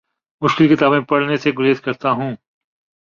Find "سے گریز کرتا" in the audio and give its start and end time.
1.37-2.11